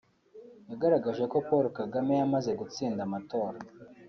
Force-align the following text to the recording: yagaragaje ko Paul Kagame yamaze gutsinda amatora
yagaragaje 0.69 1.23
ko 1.31 1.37
Paul 1.47 1.65
Kagame 1.79 2.13
yamaze 2.21 2.51
gutsinda 2.59 3.01
amatora 3.07 3.57